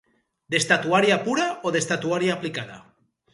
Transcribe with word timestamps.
D'estatuària 0.53 1.17
pura 1.27 1.45
o 1.67 1.73
d'estatuària 1.77 2.39
aplicada? 2.39 2.81